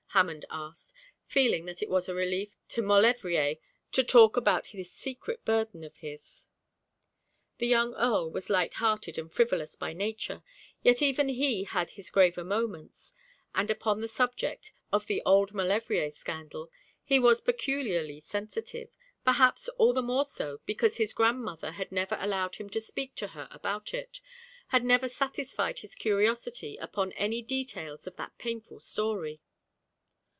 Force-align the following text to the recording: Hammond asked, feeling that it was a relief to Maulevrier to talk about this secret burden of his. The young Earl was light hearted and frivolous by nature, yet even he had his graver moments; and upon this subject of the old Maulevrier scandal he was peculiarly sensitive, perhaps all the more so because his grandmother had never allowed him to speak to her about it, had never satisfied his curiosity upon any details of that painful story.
Hammond 0.13 0.43
asked, 0.49 0.93
feeling 1.25 1.63
that 1.67 1.81
it 1.81 1.87
was 1.87 2.09
a 2.09 2.13
relief 2.13 2.57
to 2.67 2.81
Maulevrier 2.81 3.55
to 3.93 4.03
talk 4.03 4.35
about 4.35 4.67
this 4.73 4.91
secret 4.91 5.45
burden 5.45 5.85
of 5.85 5.95
his. 5.95 6.47
The 7.59 7.67
young 7.67 7.95
Earl 7.95 8.29
was 8.29 8.49
light 8.49 8.73
hearted 8.73 9.17
and 9.17 9.31
frivolous 9.31 9.77
by 9.77 9.93
nature, 9.93 10.43
yet 10.83 11.01
even 11.01 11.29
he 11.29 11.63
had 11.63 11.91
his 11.91 12.09
graver 12.09 12.43
moments; 12.43 13.13
and 13.55 13.71
upon 13.71 14.01
this 14.01 14.11
subject 14.11 14.73
of 14.91 15.07
the 15.07 15.21
old 15.25 15.53
Maulevrier 15.53 16.11
scandal 16.11 16.69
he 17.05 17.17
was 17.17 17.39
peculiarly 17.39 18.19
sensitive, 18.19 18.89
perhaps 19.23 19.69
all 19.77 19.93
the 19.93 20.01
more 20.01 20.25
so 20.25 20.59
because 20.65 20.97
his 20.97 21.13
grandmother 21.13 21.71
had 21.71 21.89
never 21.89 22.17
allowed 22.19 22.55
him 22.55 22.69
to 22.71 22.81
speak 22.81 23.15
to 23.15 23.27
her 23.27 23.47
about 23.49 23.93
it, 23.93 24.19
had 24.67 24.83
never 24.83 25.07
satisfied 25.07 25.79
his 25.79 25.95
curiosity 25.95 26.75
upon 26.81 27.13
any 27.13 27.41
details 27.41 28.05
of 28.05 28.17
that 28.17 28.37
painful 28.37 28.81
story. 28.81 29.39